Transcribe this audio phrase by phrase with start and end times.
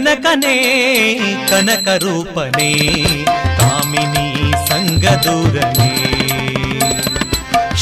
[0.00, 0.56] ಬೆನಕನೆ
[1.48, 2.68] ಕನಕ ರೂಪನೆ,
[3.58, 5.88] ಕಾಮಿನಿ ಸಂಗದೂರನೇ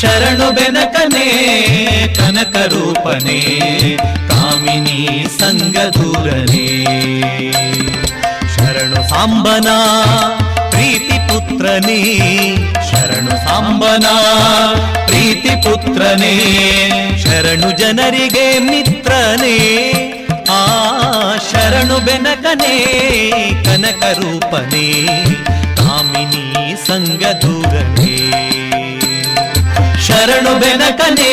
[0.00, 1.28] ಶರಣು ಬೆನಕನೆ,
[2.16, 3.38] ಕನಕ ರೂಪನೆ,
[4.28, 4.98] ಕಾಮಿನಿ
[5.38, 6.66] ಸಂಗದೂರನೇ
[8.56, 9.68] ಶರಣು ಸಾಂಬನ,
[10.70, 12.00] ಪ್ರೀತಿ ಪುತ್ರನೇ,
[12.90, 14.06] ಶರಣು ಸಾಂಬನ,
[15.06, 16.34] ಪ್ರೀತಿ ಪುತ್ರನೇ,
[17.24, 19.56] ಶರಣು ಜನರಿಗೆ ಮಿತ್ರನೇ.
[20.50, 20.58] ಆ
[21.50, 22.74] ಶರಣು ಬೆನಕನೇ,
[23.64, 24.86] ಕನಕ ರೂಪನೇ,
[25.76, 28.14] ಕಾಮಿನಿ ಸಂಗದೂರನೇ
[30.06, 31.30] ಶರಣು ಬೆನಕನೇ,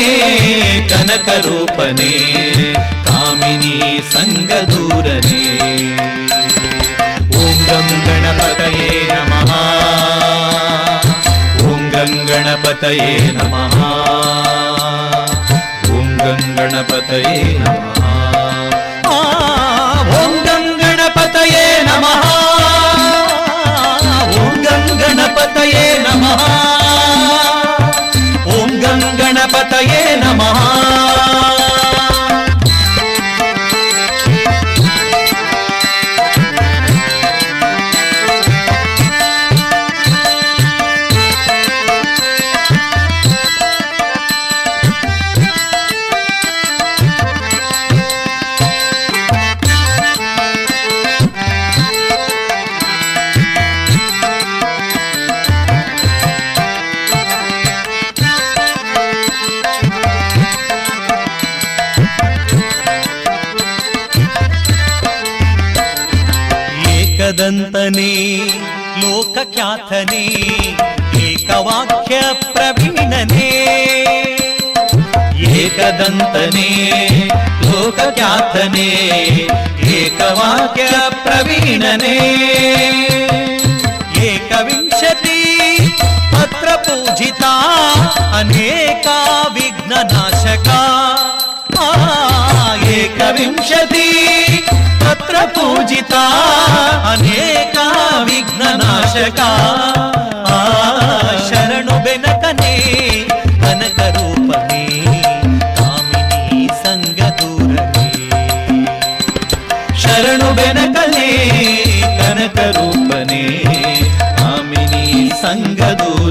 [0.89, 2.11] ಕನಕ ರೂಪನೇ,
[3.05, 3.73] ಕಾಮಿನಿ
[4.13, 5.43] ಸಂಗದೂರನೇ
[7.37, 9.51] ಓಂ ಗಂ ಗಣಪತಯೇ ನಮಃ.
[11.63, 13.77] ಓಂ ಗಂ ಗಣಪತಯೇ ನಮಃ.
[15.89, 17.94] ಓಂ ಗಂ ಗಣಪತಯೇ ನಮಃ.
[26.37, 26.61] Oh.
[75.85, 76.69] जगदन्तने
[77.61, 78.85] लोकख्यातने
[79.95, 81.01] एकवाक्यप्रवीणने।
[84.29, 85.43] एकविंशति
[86.33, 87.53] पत्रपूजिता
[88.39, 89.19] अनेका
[89.57, 90.81] विघ्ननाशका।
[92.95, 94.09] एकविंशति
[95.03, 96.25] पत्रपूजिता
[97.13, 97.87] अनेका
[98.23, 99.49] विघ्ननाशका।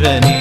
[0.05, 0.34] സുരനെ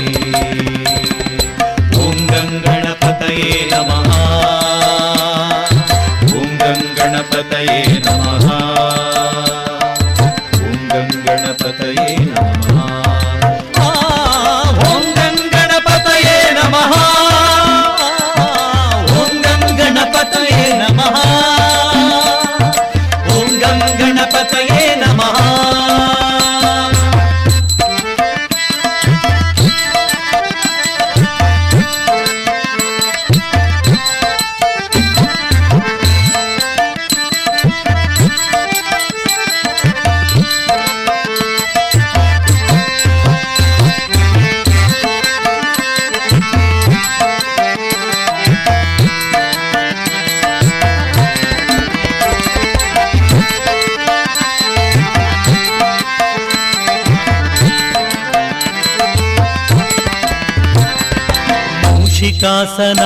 [62.42, 63.03] ಮೂಷಿಕಾಸನ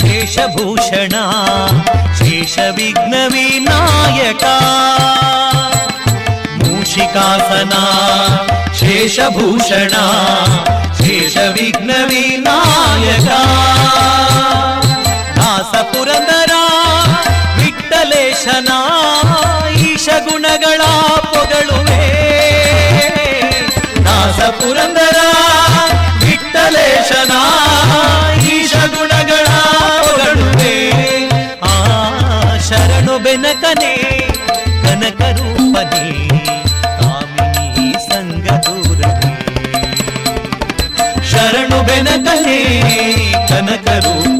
[0.00, 1.16] ಶೇಷಭೂಷಣ
[2.18, 4.44] ಶೇಷವಿಘ್ನ ವಿನಾಯಕ
[6.62, 7.74] ಮೂಷಿಕಾಸನ
[8.80, 9.94] ಶೇಷಭೂಷಣ
[11.00, 13.28] ಶೇಷವಿಘ್ನ ವಿನಾಯಕ
[15.38, 16.54] ದಾಸ ಪುರಂದರ
[17.60, 18.70] ವಿಠಲೇಶನ
[19.90, 20.80] ಈಶ ಗುಣಗಳ
[21.34, 22.02] ಪೊಗಳುವೆ
[24.08, 25.18] ದಾಸ ಪುರಂದರ
[26.22, 27.32] ವಿಠಲೇಶನ
[33.71, 33.91] ಕನಕನೇ
[34.83, 36.07] ಕನಕರೂಪನೇ
[36.99, 39.29] ಕಾಮಿನಿ ಸಂಗದೂರನೇ
[41.31, 42.59] ಶರಣು ಬೆನಕನೇ
[43.49, 44.30] ಕನಕರೂಪ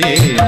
[0.00, 0.47] Hare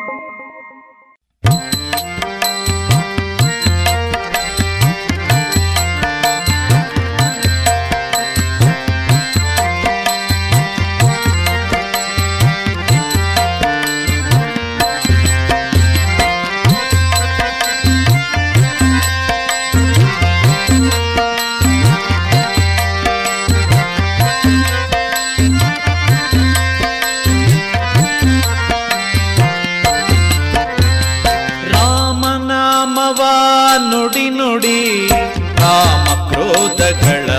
[33.13, 34.79] ನುಡಿ ನುಡಿ
[35.57, 37.29] ಕಾಮ ಕ್ರೋಧಗಳ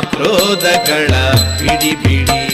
[0.00, 1.12] ಕ್ರೋಧಗಳ
[1.60, 2.45] ಬಿಡಿ ಬಿಡಿ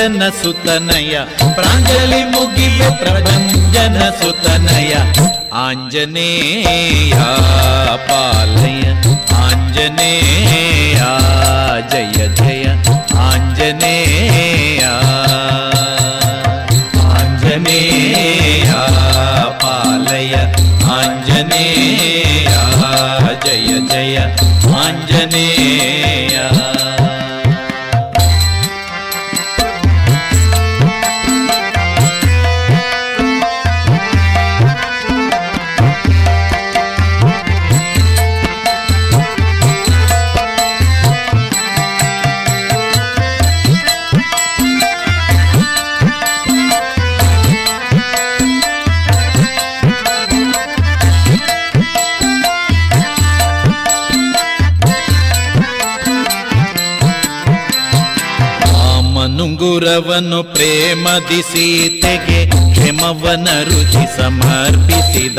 [0.00, 4.92] प्रभञ्जन सुतनय। प्राञ्जलि मुगिल प्रभञ्जन सुतनय।
[5.52, 7.36] आञ्जनेया
[7.96, 8.82] पालय।
[9.32, 10.29] आञ्जने
[59.80, 65.38] ರಾಮನುಂಗುರವನು ಪ್ರೇಮದಿ ಸೀತೆಗೆ ಕ್ಷಮವನ ರುಚಿ ಸಮರ್ಪಿಸಿದ.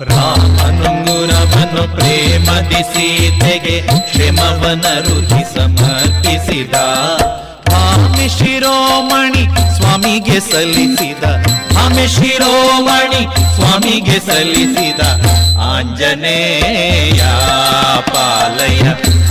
[0.00, 6.74] ರಾಮನುಂಗುರವನು ಪ್ರೇಮದಿ ಸೀತೆಗೆ ಕ್ಷಮವನ ರುಚಿ ಸಮರ್ಪಿಸಿದ.
[7.74, 9.44] ಆಮೆ ಶಿರೋಮಣಿ
[9.76, 11.24] ಸ್ವಾಮಿಗೆ ಸಲ್ಲಿಸಿದ.
[11.78, 13.22] ಆಮೆ ಶಿರೋಮಣಿ
[13.54, 15.00] ಸ್ವಾಮಿಗೆ ಸಲ್ಲಿಸಿದ.
[15.60, 17.22] ಆಂಜನೇಯ
[18.00, 18.82] ಪಾಲಯ,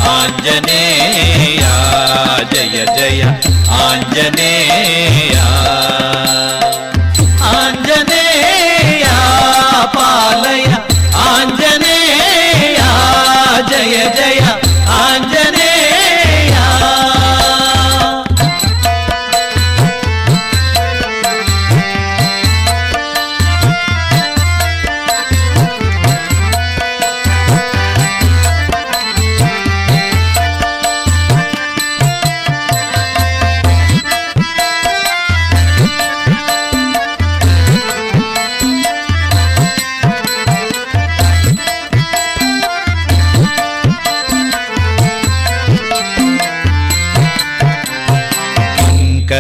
[0.10, 1.64] ಆಂಜನೇಯ
[2.54, 3.53] ಜಯ ಜಯ.
[3.84, 4.52] आंजने
[7.52, 9.16] आञ्जनेया
[9.96, 10.64] पालय
[11.26, 12.90] आञ्जनेया
[13.72, 14.33] जय जय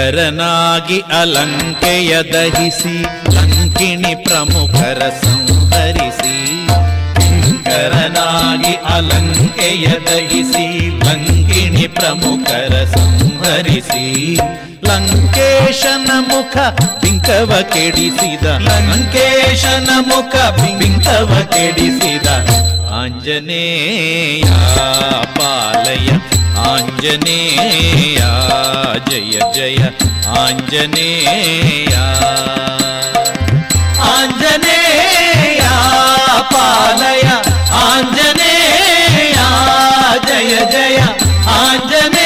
[0.03, 2.95] ಶಂಕರನಾಗಿ ಅಲಂಕೆಯ ದಹಿಸಿ,
[3.35, 6.33] ಲಂಕಿಣಿ ಪ್ರಮುಖರ ಸಂಹರಿಸಿ
[7.19, 10.65] ಶಂಕರನಾಗಿ ಅಲಂಕೆಯ ದಹಿಸಿ,
[11.05, 14.03] ಲಂಕಿಣಿ ಪ್ರಮುಖರ ಸಂಹರಿಸಿ,
[14.89, 16.57] ಲಂಕೇಶನ ಮುಖ
[17.03, 20.35] ಬಿಂಕವ ಕೆಡಿಸಿದ, ಲಂಕೇಶನ ಮುಖ
[20.79, 22.27] ಬಿಂಕವ ಕೆಡಿಸಿದ,
[22.93, 24.43] ಆಂಜನೇಯ
[25.39, 26.09] ಪಾಲಯ
[26.61, 28.31] आञ्जनेया
[29.09, 29.91] जय जय
[30.41, 32.03] आञ्जनेया
[34.09, 35.71] आञ्जनेया
[36.53, 37.35] पालया
[37.83, 39.47] आञ्जनेया
[40.27, 40.97] जय जय
[41.57, 42.22] आंजने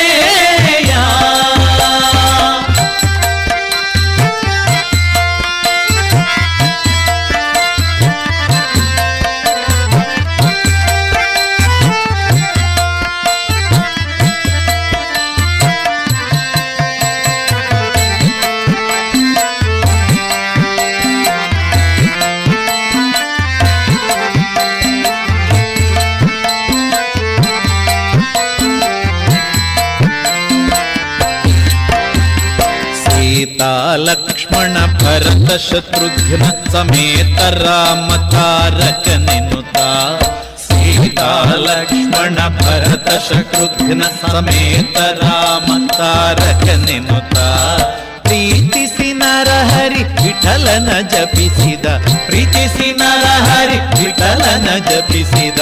[34.07, 39.77] ಲಕ್ಷ್ಮಣ ಭರತ ಶತ್ರುಘ್ನ ಸಮೇತ ರಾಮ ತಾರಕ ನೆನುತ
[40.65, 41.29] ಸೀತಾ
[41.65, 45.67] ಲಕ್ಷ್ಮಣ ಭರತ ಶತ್ರುಘ್ನ ಸಮೇತ ರಾಮ
[45.97, 47.37] ತಾರಕ ನೆನುತ
[48.23, 51.86] ಪ್ರೀತಿಸಿ ನರಹರಿ ವಿಠಲನ ಜಪಿಸಿದ
[52.26, 55.60] ಪ್ರೀತಿಸಿ ನರಹರಿ ವಿಠಲನ ಜಪಿಸಿದ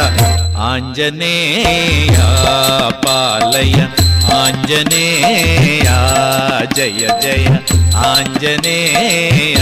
[0.69, 2.17] ಆಂಜನೇಯ
[3.05, 3.79] ಪಾಲಯ
[4.35, 5.89] ಆಂಜನೇಯ
[6.77, 7.47] ಜಯ ಜಯ
[8.07, 9.61] ಆಂಜನೇಯ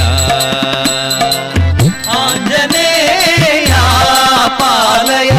[2.18, 3.73] ಆಂಜನೇಯ
[4.61, 5.33] ಪಾಲಯ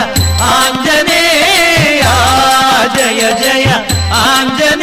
[0.52, 2.06] ಆಂಜನೇಯ
[2.98, 3.68] ಜಯ ಜಯ
[4.24, 4.83] ಆಂಜನೇಯ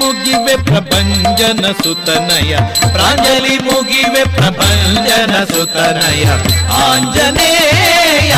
[0.00, 2.52] ಮುಗಿವೆ ಪ್ರಪಂಚನ ಸುತನಯ
[2.94, 6.24] ಪ್ರಾಂಜಲಿ ಮುಗಿವೆ ಪ್ರಪಂಚನ ಸುತನಯ
[6.80, 8.34] ಆಂಜನೇಯ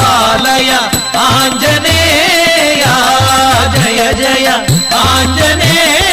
[0.00, 0.70] ಪಾಲಯ
[1.24, 2.84] ಆಂಜನೇಯ
[3.76, 4.48] ಜಯ ಜಯ
[5.04, 6.03] ಆಂಜನೇಯ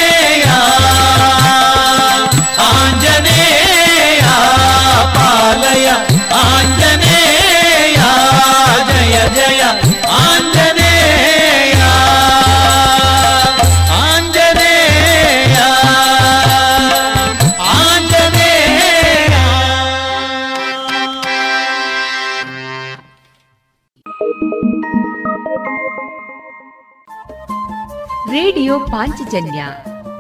[28.62, 29.64] ರೇಡಿಯೋ ಪಾಂಚಜನ್ಯ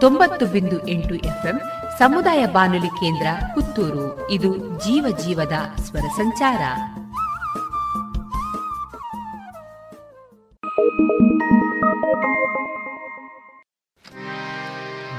[0.00, 1.58] ತೊಂಬತ್ತು ಬಿಂದು ಎಂಟು ಎಫ್ಎಂ
[1.98, 4.30] ಸಮುದಾಯ ಬಾನುಲಿ ಕೇಂದ್ರ ಪುತ್ತೂರು.
[4.30, 6.62] ಇದು ಜೀವ ಜೀವದ ಸ್ವರ ಸಂಚಾರ.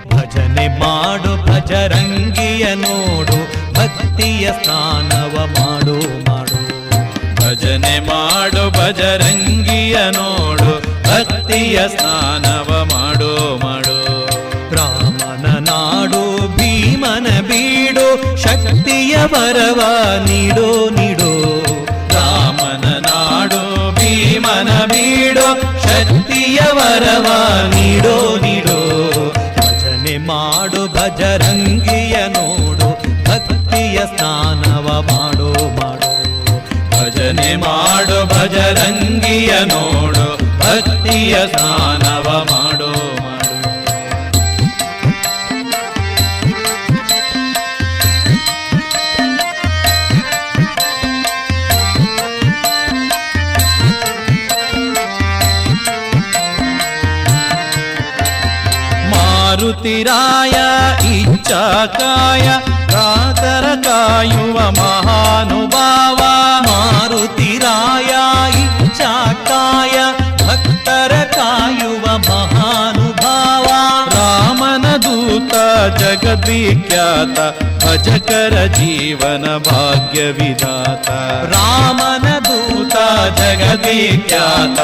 [0.10, 3.40] ಭಜನೆ ಮಾಡು, ಭಜರಂಗಿಯ ನೋಡು,
[3.74, 5.98] ಭಕ್ತಿಯ ಸ್ನಾನವ ಮಾಡು
[6.30, 6.60] ಮಾಡು.
[7.36, 10.72] ಭಜನೆ ಮಾಡು, ಭಜರಂಗಿಯ ನೋಡು,
[11.10, 12.43] ಭಕ್ತಿಯ ಸ್ನಾನವ
[19.23, 19.81] ಶಕ್ತಿಯ ವರವ
[20.25, 21.29] ನೀಡೋ ನೀಡೋ
[22.15, 23.61] ರಾಮನ ನಾಡು
[23.99, 25.45] ಭೀಮನ ಬೀಡು
[25.85, 27.27] ಶಕ್ತಿಯ ವರವ
[27.75, 28.79] ನೀಡೋ ನೀಡೋ
[29.59, 32.89] ಭಜನೆ ಮಾಡು ಭಜರಂಗಿಯ ನೋಡು
[33.29, 35.49] ಭಕ್ತಿಯ ಸ್ನಾನವ ಮಾಡು
[35.79, 36.11] ಮಾಡು
[36.95, 40.27] ಭಜನೆ ಮಾಡು ಭಜರಂಗಿಯ ನೋಡು
[40.63, 42.27] ಭಕ್ತಿಯ ಸ್ನಾನವ
[59.84, 60.54] भक्तिराय
[61.12, 62.48] इच्छाकाय
[62.92, 66.20] कातरकायुव महानुभाव
[66.68, 68.12] मारुतिराय
[68.64, 69.98] इच्छाकाय
[70.44, 73.68] भक्तरकायुव महानुभाव।
[74.16, 75.68] रामन दूता
[76.00, 77.48] जगदीज्ञाता
[77.92, 81.18] अजकर जीवन भाग्यविदाता
[81.56, 83.08] रामन दूता
[83.42, 84.80] जगदीज्ञात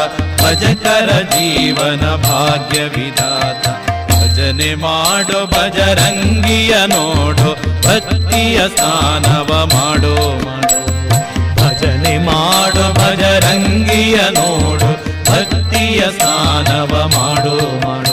[0.49, 3.88] अजकर जीवन भाग्यविदाता
[4.49, 7.49] ಭಜನೆ ಮಾಡು, ಭಜರಂಗಿಯ ನೋಡು,
[7.87, 10.13] ಭಕ್ತಿಯ ಸ್ನಾನವ ಮಾಡು
[10.45, 10.77] ಮಾಡು.
[11.55, 14.89] ಭಜನೆ ಮಾಡು, ಭಜರಂಗಿಯ ನೋಡು,
[15.31, 17.55] ಭಕ್ತಿಯ ಸ್ನಾನವ ಮಾಡು
[17.87, 18.08] ಮಾಡು.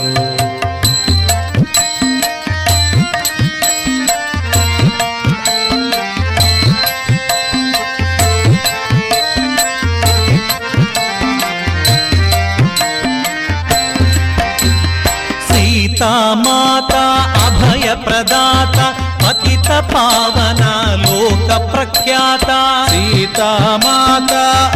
[19.97, 20.65] పావన
[21.03, 22.51] లోక ప్రఖ్యాత
[22.91, 24.33] సీతామాత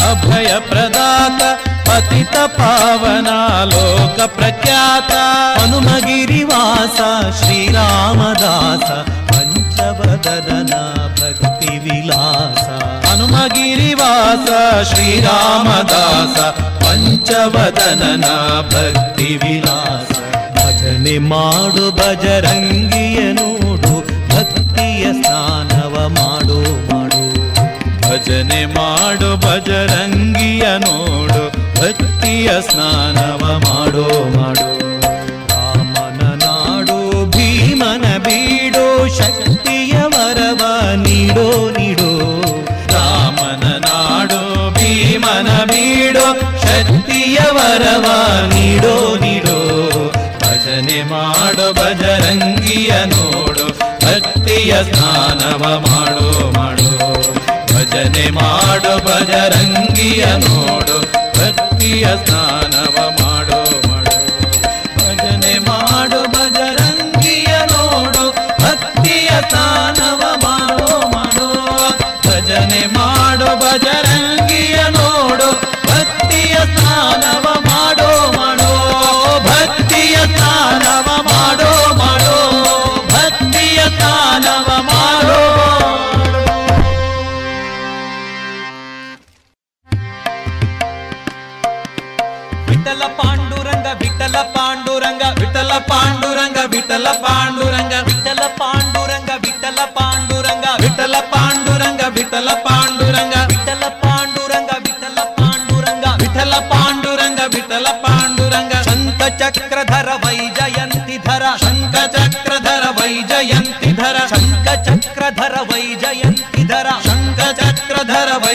[0.06, 1.40] అభయ ప్రదాత
[1.88, 3.28] పతిత పవన
[3.72, 5.12] లోక ప్రఖ్యాత
[5.59, 6.98] హనుమగిరివాస
[7.40, 8.88] శ్రీరామదాస
[9.30, 10.72] పంచవదన
[11.20, 12.66] భక్తి విలాస
[13.06, 14.48] హనుమగిరివాస
[14.92, 16.37] శ్రీరామదాస
[16.85, 18.26] పంచవదన
[18.72, 20.09] భక్తి విలాస
[20.56, 23.89] ಭಜನೆ మాడు ಬಜರಂಗಿಯ ನೋಡು
[24.40, 26.61] ಭಕ್ತಿಯ ಸ್ನಾನವ ಮಾಡು
[26.94, 27.35] ಮಾಡು.
[28.03, 31.48] ಭಜನೆ ಮಾಡು, ಭಜರಂಗಿಯ ನೋಡು.
[31.81, 34.90] ಭಕ್ತಿಯ ಸ್ನಾನವ ಮಾಡು ಮಾಡು.
[35.48, 39.09] ರಾಮನ ನಾಡು, ಭೀಮನ ಬೀಡೋ.
[39.09, 42.42] ಶಕ್ತಿಯ ವರವ ನೀಡೋ ನೀಡೋ.
[42.92, 46.33] ರಾಮನ ನಾಡು, ಭೀಮನ ಬೀಡೋ.
[46.62, 48.07] ಶಕ್ತಿಯ ವರವ
[48.55, 49.59] ನೀಡೋ ನೀಡೋ.
[50.38, 53.49] ಭಜನೆ ಮಾಡು, ಭಜರಂಗಿಯ ನೋಡು.
[54.60, 56.25] ಭಕ್ತಿಯ ಸ್ನಾನವ ಮಾಡು
[56.56, 56.88] ಮಾಡು
[57.71, 60.97] ಭಜನೆ ಮಾಡು ಭಜರಂಗಿಯ ನೋಡು
[61.38, 62.48] ಭಕ್ತಿಯ ಸ್ನಾನವ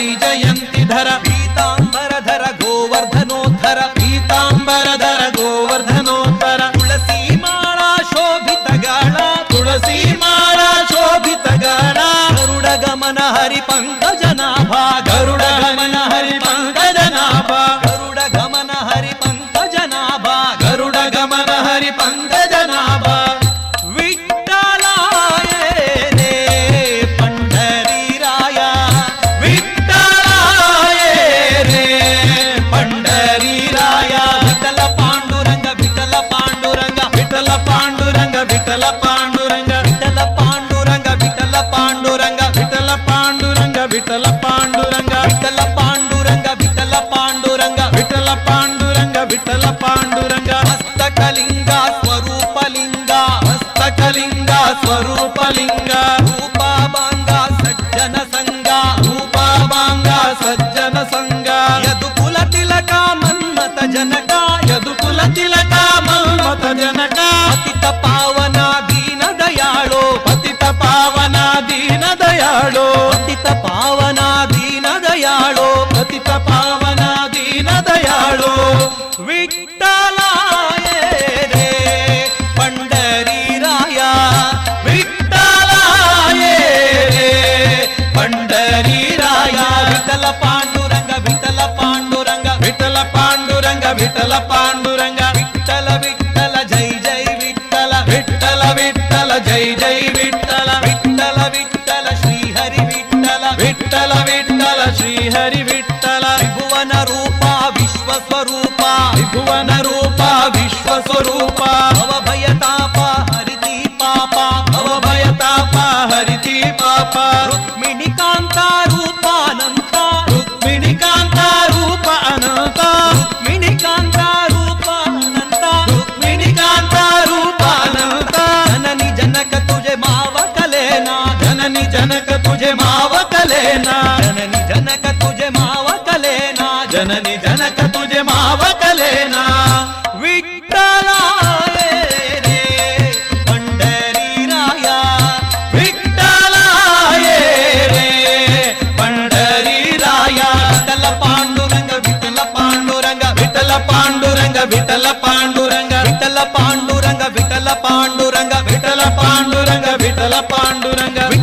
[0.06, 1.75] पीटयन्ति धरीता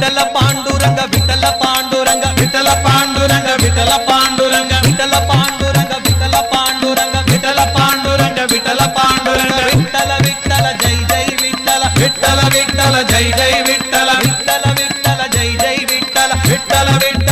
[0.04, 8.82] విఠల పాండురంగ విఠల పాండురంగ విఠల పాండురంగ విఠల పాండురంగ విఠల పాండురంగ విఠల పాండురంగ విఠల పాండురంగ విఠల
[8.98, 15.78] పాండురంగ విఠల విఠల జై జై విఠల విఠల విఠల జై జై విఠల విఠల విఠల జై జై
[15.92, 17.23] విఠల విఠల విఠల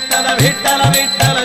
[0.00, 1.40] విఠల విఠల విఠల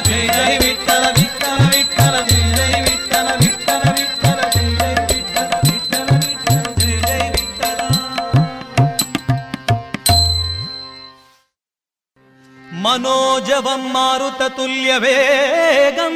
[14.99, 16.15] వేగం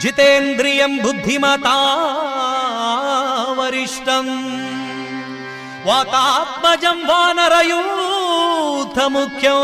[0.00, 0.92] జితేంద్రియం
[5.86, 7.80] వాతాత్మజం వానరయూ
[8.98, 9.58] मुख्यो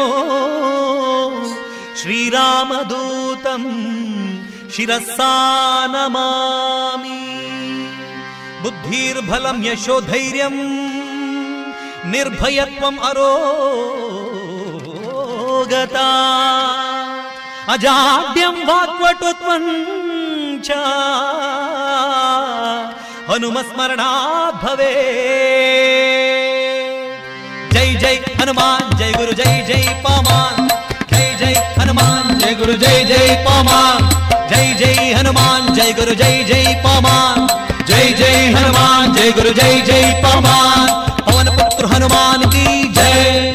[2.03, 3.69] श्रीरामदूतम्
[4.71, 5.33] शिरसा
[5.87, 7.21] नमामि।
[8.63, 10.61] बुद्धिर्भलं यशोधैर्यम्
[12.13, 13.47] निर्भयत्वम् अरोगता।
[17.75, 19.71] अजाड्यं वाक्वटुत्वन्
[20.65, 20.69] च
[23.31, 24.95] हनुमस्मरणाद् भवे
[27.73, 30.69] जय जै हनुमान जय गुरु जय जय पामान।
[31.13, 34.09] जय जय हनुमान जय गुरु जय जय पामान।
[34.51, 37.47] जय जय हनुमान जय गुरु जय जय पामान।
[37.87, 40.87] जय जय हनुमान जय गुरु जय जय पामान।
[41.23, 43.51] पवन पुत्र हनुमान की जय।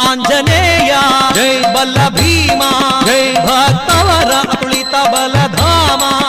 [0.00, 6.27] आंजनेया जय। बल्लभ भीमा। जय। भक्तवर अतुलित बल धामा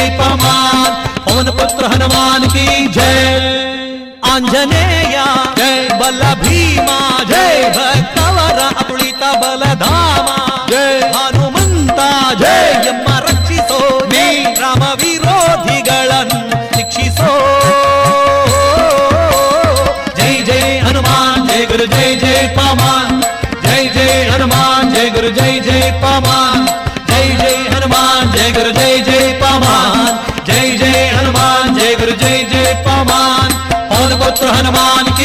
[0.00, 3.38] पमान पवन पुत्र हनुमान की जय।
[4.30, 14.44] आंजनेया जय। बल भीमा जय। भक्तवर अपणित बल धामा जय। हनुमंता जय। यम्म रक्षिसो ನೀ
[14.44, 17.54] ರಾಮ ವಿರೋಧಿಗಳನ್ನು ಶಿಕ್ಷಿಸೋ
[29.54, 33.52] जय जय हनुमान जय गुरु जय जय पवान
[34.22, 35.23] पुत्र हनुमान की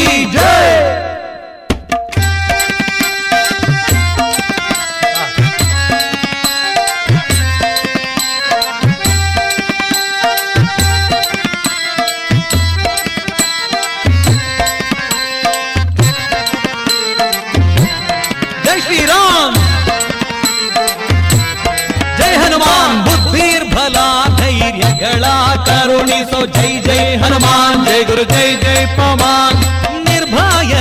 [26.45, 29.57] जय जय हनुमान, जय गुरु, जय जय पवान।
[30.07, 30.73] निर्भय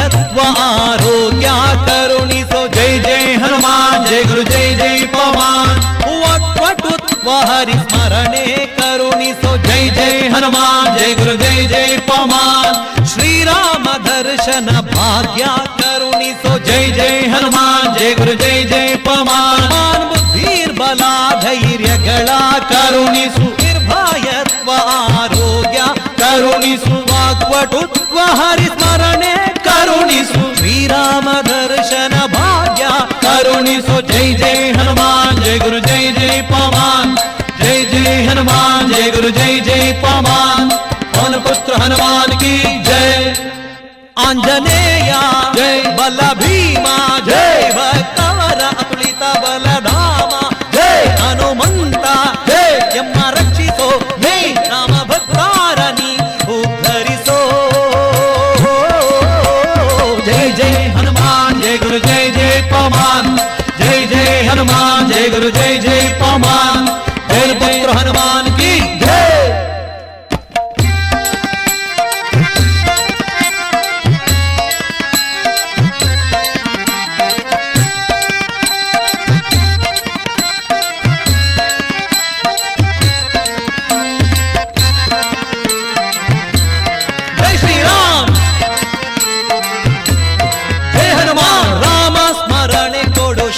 [0.59, 1.55] आरोग्या
[1.89, 5.81] करुणी सो जय जय हनुमान, जय गुरु, जय जय पवान।
[6.61, 8.47] वटुत्व हरि स्मरणे
[8.81, 16.33] करुणी सो जय जय हनुमान, जय गुरु, जय जय पवान। श्री राम दर्शन भाग्या करुणी
[16.33, 22.41] सो जय जय हनुमान, जय गुरु, जय जय पमान बुद्धिर्बला धैर्य, गला,
[22.73, 23.58] करुणी सु
[26.39, 29.33] करुणी सुमाग्वटुत्व हरिस्मरणे
[29.65, 32.91] करुणी सु श्रीराम दर्शन भाग्या।
[33.25, 37.17] करुणी सु जय जय हनुमान, जय गुरु जय जय पमान
[37.63, 40.71] जय जय हनुमान, जय गुरु जय जय पमान
[41.17, 43.35] हन पुत्र हनुमान की जय?
[44.27, 45.23] आंजनेया,
[45.57, 46.97] जय बल भीमा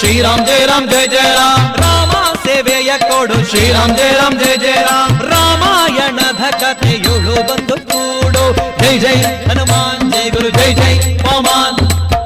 [0.00, 2.12] ಶ್ರೀರಾಮ್ ಜಯ ರಾಮ್ ಜಯ ಜಯ ರಾಮ್ ರಾಮ
[2.44, 8.44] ಸೇವೆಯ ಕೊಡು ಶ್ರೀರಾಮ್ ಜಯ ರಾಮ್ ಜಯ ಜಯ ರಾಮ್ ರಾಮಾಯಣದ ಕಥೆಯುಳು ಬಂದು ಕೂಡು
[8.80, 9.16] ಜೈ ಜೈ
[9.48, 10.94] ಹನುಮಾನ್ ಜೈ ಗುರು ಜೈ ಜೈ
[11.24, 11.76] ಪವಮಾನ್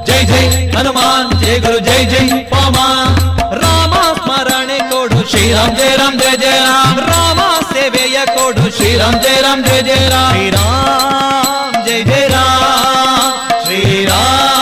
[0.08, 0.44] ಜೈ ಜೈ
[0.76, 3.16] ಹನುಮಾನ್ ಜೈ ಗುರು ಜೈ ಜೈ ಪವಮಾನ್
[3.62, 7.40] ರಾಮ ಸ್ಮರಣೆ ಕೊಡು ಶ್ರೀರಾಮ್ ಜಯ ರಾಮ್ ಜಯ ಜಯ ರಾಮ್ ರಾಮ
[7.72, 14.53] ಸೇವೆಯ ಕೊಡು ಶ್ರೀರಾಮ್ ಜಯ ರಾಮ್ ಜಯ ಜಯ ರಾಮ್ ಶ್ರೀರಾಮ್ ಜಯ ಜಯ ರಾಮ್ ಶ್ರೀರಾಮ್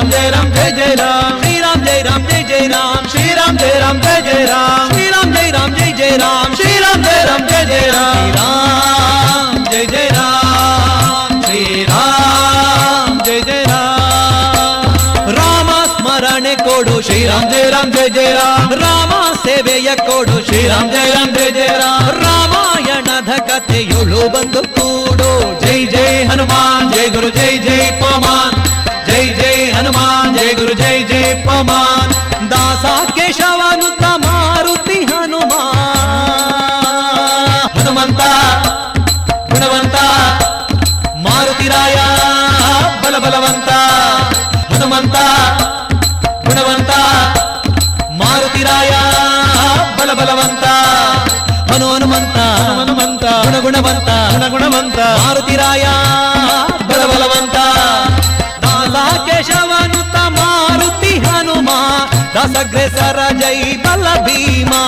[0.00, 3.56] राम जय राम जय जय राम श्री राम जय राम जय जय राम श्री राम
[3.56, 7.24] जय राम जय जय राम श्री राम जय राम जय जय राम श्री राम जय
[7.26, 17.00] राम जय जय राम जय जय राम श्री राम जय जय राम राम स्मरण कोडो
[17.00, 19.08] श्री राम जय राम जय जय राम राम
[19.44, 25.30] ಸೇವೆಯ ಕೊಡು ಶ್ರೀರಾಮ್ राम जय जय ಜಯ ರಾಮ ರಾಮಾಯಣದ ಕಥೆಯೊಳು जय ಕೂಡು
[25.62, 28.60] जय जय ಹನುಮಾನ್ जय ಗುರು ಜೈ जय ಪಮಾನ್
[29.80, 32.10] ಹನುಮಾನ್ ಜೈ ಗುರು ಜೈ ಜೈ ಪಮಾನ್.
[32.50, 32.84] ದಾಸ
[33.16, 35.78] ಕೇಶವನುತ್ತ ಮಾರುತಿ ಹನುಮಾನ್.
[37.76, 38.22] ಹನುಮಂತ
[39.50, 39.96] ಗುಣವಂತ
[41.26, 41.96] ಮಾರುತಿರಾಯ
[43.02, 43.70] ಬಲ ಬಲವಂತ
[44.72, 45.16] ಹನುಮಂತ
[46.46, 46.92] ಗುಣವಂತ
[48.20, 48.92] ಮಾರುತಿರಾಯ
[49.98, 50.66] ಬಲ ಬಲವಂತ
[51.70, 52.38] ಹನು ಹನುಮಂತ
[52.70, 54.10] ಹನುಮಂತ ಗುಣ ಗುಣವಂತ
[54.52, 55.84] ಗುಣವಂತ ಮಾರುತಿರಾಯ
[56.90, 57.56] ಬಲ ಬಲವಂತ
[62.60, 64.80] దాసగ్రేసర జై బల భీమా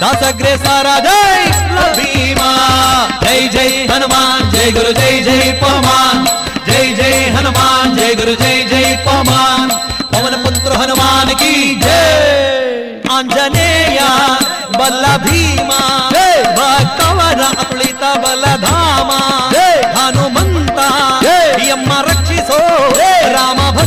[0.00, 2.48] దాసగ్రేసర జై బల భీమా
[3.24, 6.20] జై జై హనుమాన్ జై గురు జై జై పమాన్
[6.68, 9.72] జై జై హనుమాన్ జై గురు జై జై పమాన్
[10.12, 11.52] పవన పుత్ర హనుమాన్కి
[11.84, 11.96] జై.
[13.14, 14.00] ఆంజనేయ
[14.78, 15.80] బల్ల భీమా
[16.58, 19.20] భక్తవర అతుళిత బలధామా.
[19.96, 20.78] హనుమంత
[22.10, 22.60] రక్షిసో.
[23.36, 23.83] రామ భ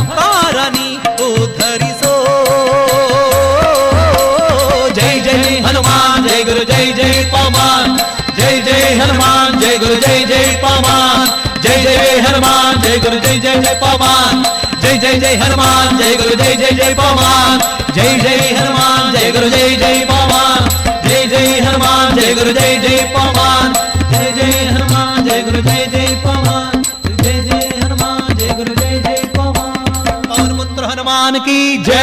[9.76, 11.24] ಹನುಮಾನ್ ಜೈ ಗುರು ಜೈ ಜೈ ಪವಮಾನ್
[11.64, 11.94] ಜೈ ಜೈ
[12.24, 14.40] ಹನುಮಾನ್ ಜೈ ಗುರು ಜೈ ಜೈ ಜೈ ಪವಮಾನ್
[14.82, 17.60] ಜೈ ಜೈ ಜೈ ಹನುಮಾನ್ ಜೈ ಗುರು ಜೈ ಜೈ ಜೈ ಪವಮಾನ್
[17.96, 20.64] ಜೈ ಜೈ ಹನುಮಾನ್ ಜೈ ಗುರು ಜೈ ಜೈ ಪವಮಾನ್
[21.06, 23.72] ಜೈ ಜೈ ಹನುಮಾನ್ ಜೈ ಗುರು ಜೈ ಜೈ ಪವಮಾನ್
[24.12, 26.82] ಜೈ ಜೈ ಹನುಮಾನ್ ಜೈ ಗುರು ಜೈ ಜೈ ಪವಮಾನ್
[27.22, 29.86] ಜೈ ಜೈ ಹನುಮಾನ್ ಜೈ ಗುರು ಜೈ ಜೈ ಪವಮಾನ್
[30.28, 32.02] ಪವನ ಪುತ್ರ ಹನುಮಾನ್ ಕಿ ಜೈ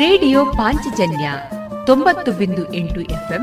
[0.00, 1.26] ರೇಡಿಯೋ ಪಾಂಚಜನ್ಯ
[1.86, 3.42] ತೊಂಬತ್ತು ಬಿಂದು ಎಂಟು ಎಫ್ಎಂ